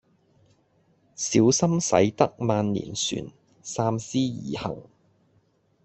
[1.15, 3.27] 小心駛得萬年船
[3.61, 4.83] 三思而行